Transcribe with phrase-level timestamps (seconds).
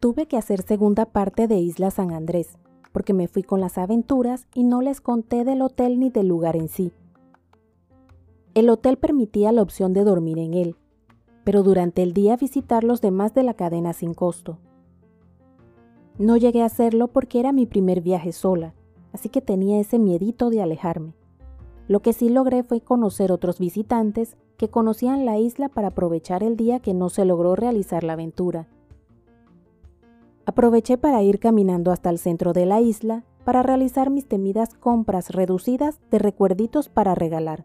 [0.00, 2.56] Tuve que hacer segunda parte de Isla San Andrés,
[2.90, 6.56] porque me fui con las aventuras y no les conté del hotel ni del lugar
[6.56, 6.90] en sí.
[8.54, 10.76] El hotel permitía la opción de dormir en él,
[11.44, 14.56] pero durante el día visitar los demás de la cadena sin costo.
[16.16, 18.72] No llegué a hacerlo porque era mi primer viaje sola,
[19.12, 21.12] así que tenía ese miedito de alejarme.
[21.88, 26.56] Lo que sí logré fue conocer otros visitantes que conocían la isla para aprovechar el
[26.56, 28.66] día que no se logró realizar la aventura.
[30.50, 35.30] Aproveché para ir caminando hasta el centro de la isla para realizar mis temidas compras
[35.30, 37.64] reducidas de recuerditos para regalar.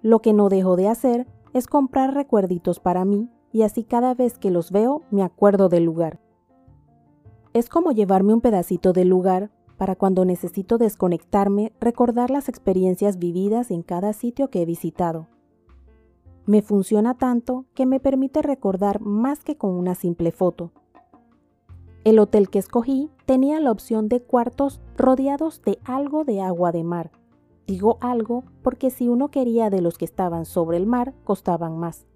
[0.00, 4.38] Lo que no dejo de hacer es comprar recuerditos para mí y así cada vez
[4.38, 6.18] que los veo me acuerdo del lugar.
[7.52, 13.70] Es como llevarme un pedacito del lugar para cuando necesito desconectarme recordar las experiencias vividas
[13.70, 15.28] en cada sitio que he visitado.
[16.46, 20.72] Me funciona tanto que me permite recordar más que con una simple foto.
[22.04, 26.84] El hotel que escogí tenía la opción de cuartos rodeados de algo de agua de
[26.84, 27.10] mar.
[27.66, 32.06] Digo algo porque si uno quería de los que estaban sobre el mar, costaban más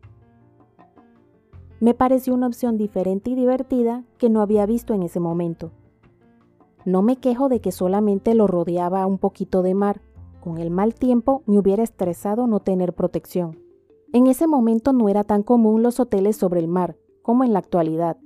[1.85, 5.71] me pareció una opción diferente y divertida que no había visto en ese momento.
[6.87, 10.01] No me quejo de que solamente lo rodeaba un poquito de mar.
[10.41, 13.59] Con el mal tiempo me hubiera estresado no tener protección.
[14.15, 17.59] En ese momento no era tan común los hoteles sobre el mar como en la
[17.59, 18.17] actualidad.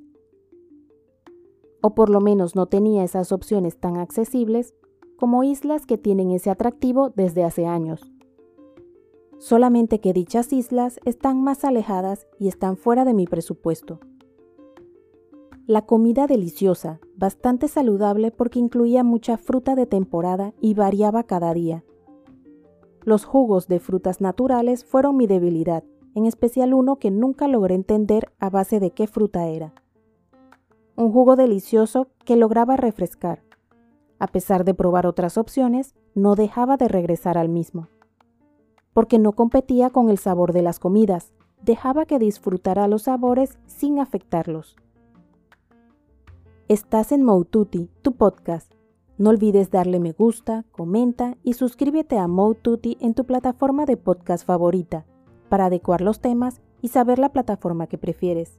[1.80, 4.74] O por lo menos no tenía esas opciones tan accesibles
[5.16, 8.12] como islas que tienen ese atractivo desde hace años
[9.38, 14.00] solamente que dichas islas están más alejadas y están fuera de mi presupuesto.
[15.66, 21.84] La comida deliciosa, bastante saludable porque incluía mucha fruta de temporada y variaba cada día.
[23.02, 25.84] Los jugos de frutas naturales fueron mi debilidad,
[26.14, 29.74] en especial uno que nunca logré entender a base de qué fruta era.
[30.98, 33.42] Un jugo delicioso que lograba refrescar.
[34.18, 37.88] A pesar de probar otras opciones, no dejaba de regresar al mismo
[38.98, 41.32] porque no competía con el sabor de las comidas,
[41.62, 44.74] dejaba que disfrutara los sabores sin afectarlos.
[46.66, 48.74] Estás en Moututi, tu podcast.
[49.16, 54.44] No olvides darle me gusta, comenta y suscríbete a Moututi en tu plataforma de podcast
[54.44, 55.06] favorita
[55.48, 58.58] para adecuar los temas y saber la plataforma que prefieres.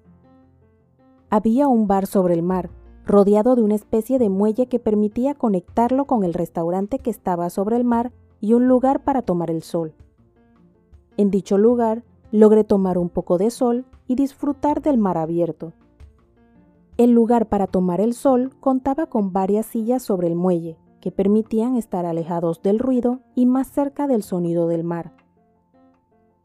[1.32, 2.72] Había un bar sobre el mar,
[3.06, 7.76] rodeado de una especie de muelle que permitía conectarlo con el restaurante que estaba sobre
[7.76, 9.94] el mar y un lugar para tomar el sol.
[11.18, 15.74] En dicho lugar, logré tomar un poco de sol y disfrutar del mar abierto.
[16.98, 21.76] El lugar para tomar el sol contaba con varias sillas sobre el muelle, que permitían
[21.76, 25.14] estar alejados del ruido y más cerca del sonido del mar.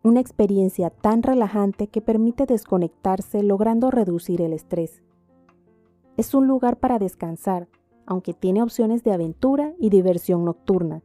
[0.04, 5.02] Una experiencia tan relajante que permite desconectarse logrando reducir el estrés.
[6.16, 7.66] Es un lugar para descansar,
[8.06, 11.02] aunque tiene opciones de aventura y diversión nocturna,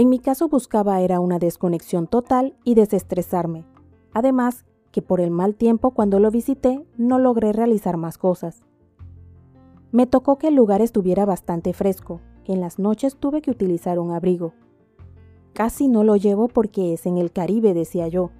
[0.00, 3.66] en mi caso buscaba era una desconexión total y desestresarme.
[4.14, 8.62] Además, que por el mal tiempo cuando lo visité no logré realizar más cosas.
[9.92, 13.98] Me tocó que el lugar estuviera bastante fresco, que en las noches tuve que utilizar
[13.98, 14.54] un abrigo.
[15.52, 18.30] Casi no lo llevo porque es en el Caribe, decía yo.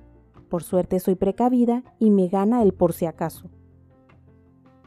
[0.49, 3.49] Por suerte soy precavida y me gana el por si acaso.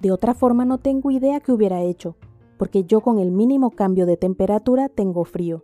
[0.02, 2.18] De otra forma no tengo idea qué hubiera hecho,
[2.58, 5.64] porque yo con el mínimo cambio de temperatura tengo frío.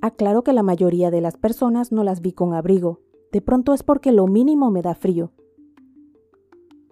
[0.00, 3.00] Aclaro que la mayoría de las personas no las vi con abrigo.
[3.32, 5.32] De pronto es porque lo mínimo me da frío.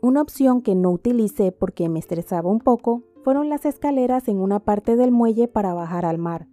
[0.03, 4.61] Una opción que no utilicé porque me estresaba un poco fueron las escaleras en una
[4.61, 6.49] parte del muelle para bajar al mar.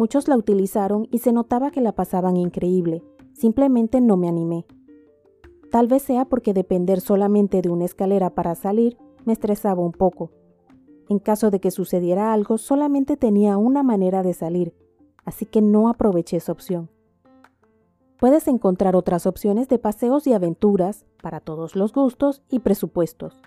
[0.00, 3.02] Muchos la utilizaron y se notaba que la pasaban increíble,
[3.34, 4.64] simplemente no me animé.
[5.70, 8.96] Tal vez sea porque depender solamente de una escalera para salir
[9.26, 10.30] me estresaba un poco.
[11.10, 14.74] En caso de que sucediera algo, solamente tenía una manera de salir,
[15.26, 16.88] así que no aproveché esa opción.
[18.18, 23.42] Puedes encontrar otras opciones de paseos y aventuras para todos los gustos y presupuestos.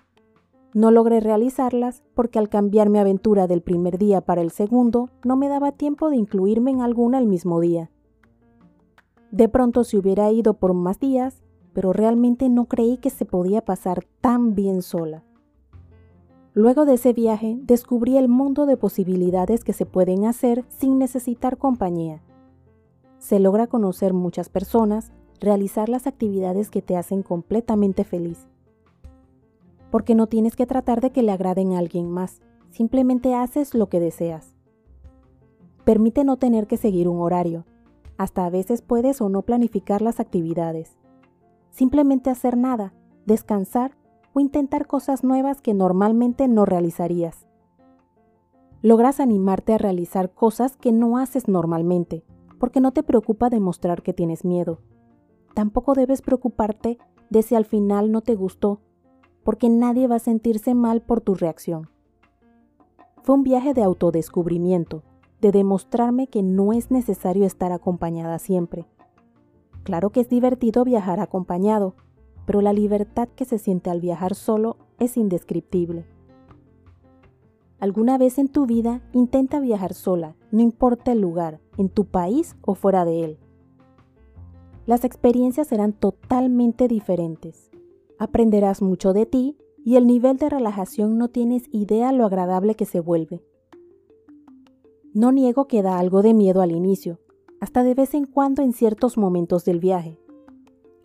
[0.74, 5.36] No logré realizarlas porque al cambiar mi aventura del primer día para el segundo no
[5.36, 7.92] me daba tiempo de incluirme en alguna el mismo día.
[9.30, 11.44] De pronto se hubiera ido por más días,
[11.74, 15.22] pero realmente no creí que se podía pasar tan bien sola.
[16.54, 21.56] Luego de ese viaje descubrí el mundo de posibilidades que se pueden hacer sin necesitar
[21.56, 22.20] compañía.
[23.18, 28.48] Se logra conocer muchas personas, realizar las actividades que te hacen completamente feliz.
[29.94, 32.40] Porque no tienes que tratar de que le agraden a alguien más,
[32.72, 34.52] simplemente haces lo que deseas.
[35.84, 37.64] Permite no tener que seguir un horario,
[38.18, 40.98] hasta a veces puedes o no planificar las actividades.
[41.70, 42.92] Simplemente hacer nada,
[43.24, 43.96] descansar
[44.32, 47.46] o intentar cosas nuevas que normalmente no realizarías.
[48.82, 52.24] Logras animarte a realizar cosas que no haces normalmente,
[52.58, 54.80] porque no te preocupa demostrar que tienes miedo.
[55.54, 56.98] Tampoco debes preocuparte
[57.30, 58.80] de si al final no te gustó,
[59.44, 61.88] porque nadie va a sentirse mal por tu reacción.
[63.22, 65.02] Fue un viaje de autodescubrimiento,
[65.40, 68.86] de demostrarme que no es necesario estar acompañada siempre.
[69.82, 71.94] Claro que es divertido viajar acompañado,
[72.46, 76.06] pero la libertad que se siente al viajar solo es indescriptible.
[77.80, 82.56] Alguna vez en tu vida intenta viajar sola, no importa el lugar, en tu país
[82.62, 83.38] o fuera de él.
[84.86, 87.70] Las experiencias serán totalmente diferentes.
[88.18, 92.86] Aprenderás mucho de ti y el nivel de relajación no tienes idea lo agradable que
[92.86, 93.42] se vuelve.
[95.12, 97.20] No niego que da algo de miedo al inicio,
[97.60, 100.18] hasta de vez en cuando en ciertos momentos del viaje.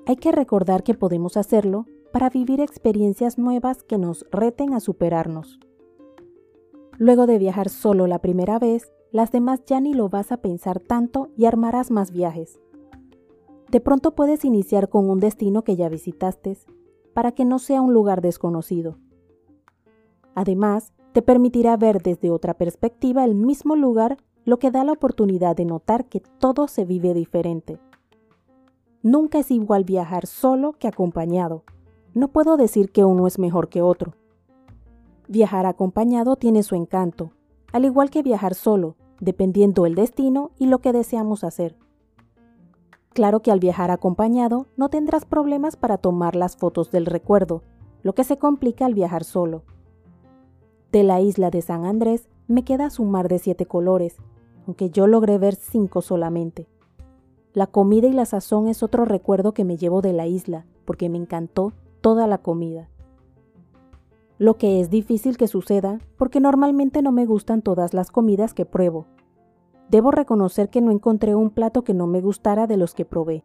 [0.05, 5.59] Hay que recordar que podemos hacerlo para vivir experiencias nuevas que nos reten a superarnos.
[6.97, 10.79] Luego de viajar solo la primera vez, las demás ya ni lo vas a pensar
[10.79, 12.59] tanto y armarás más viajes.
[13.71, 16.57] De pronto puedes iniciar con un destino que ya visitaste,
[17.13, 18.97] para que no sea un lugar desconocido.
[20.35, 25.55] Además, te permitirá ver desde otra perspectiva el mismo lugar, lo que da la oportunidad
[25.55, 27.79] de notar que todo se vive diferente.
[29.01, 31.63] Nunca es igual viajar solo que acompañado.
[32.13, 34.13] No puedo decir que uno es mejor que otro.
[35.27, 37.31] Viajar acompañado tiene su encanto,
[37.71, 41.75] al igual que viajar solo, dependiendo el destino y lo que deseamos hacer.
[43.13, 47.63] Claro que al viajar acompañado no tendrás problemas para tomar las fotos del recuerdo,
[48.03, 49.63] lo que se complica al viajar solo.
[50.91, 54.17] De la isla de San Andrés me queda su mar de siete colores,
[54.65, 56.67] aunque yo logré ver cinco solamente.
[57.53, 61.09] La comida y la sazón es otro recuerdo que me llevo de la isla, porque
[61.09, 62.89] me encantó toda la comida.
[64.37, 68.65] Lo que es difícil que suceda, porque normalmente no me gustan todas las comidas que
[68.65, 69.05] pruebo.
[69.89, 73.43] Debo reconocer que no encontré un plato que no me gustara de los que probé.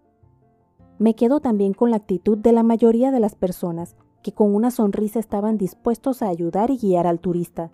[0.99, 4.71] Me quedo también con la actitud de la mayoría de las personas que con una
[4.71, 7.71] sonrisa estaban dispuestos a ayudar y guiar al turista.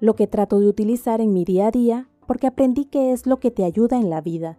[0.00, 3.38] Lo que trato de utilizar en mi día a día porque aprendí que es lo
[3.38, 4.58] que te ayuda en la vida.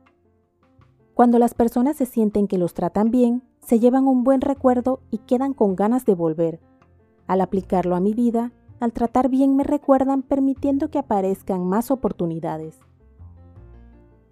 [1.13, 5.17] Cuando las personas se sienten que los tratan bien, se llevan un buen recuerdo y
[5.19, 6.59] quedan con ganas de volver.
[7.27, 12.79] Al aplicarlo a mi vida, al tratar bien me recuerdan permitiendo que aparezcan más oportunidades.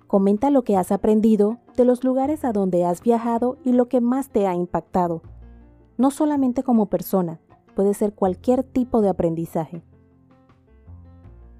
[0.08, 4.02] Comenta lo que has aprendido de los lugares a donde has viajado y lo que
[4.02, 5.22] más te ha impactado
[5.98, 7.40] no solamente como persona,
[7.76, 9.84] puede ser cualquier tipo de aprendizaje.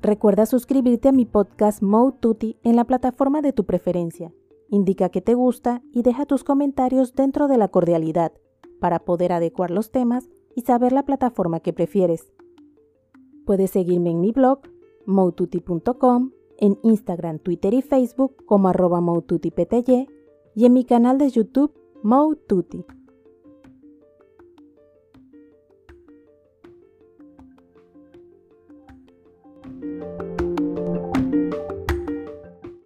[0.02, 4.34] Recuerda suscribirte a mi podcast Mode Tutti en la plataforma de tu preferencia.
[4.70, 8.34] Indica que te gusta y deja tus comentarios dentro de la cordialidad
[8.80, 12.32] para poder adecuar los temas y saber la plataforma que prefieres.
[13.46, 14.60] Puedes seguirme en mi blog,
[15.06, 19.02] moututi.com, en Instagram, Twitter y Facebook como arroba
[20.56, 22.86] y en mi canal de YouTube, Moututi.